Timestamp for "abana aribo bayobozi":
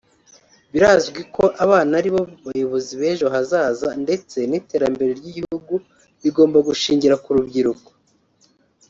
1.63-2.91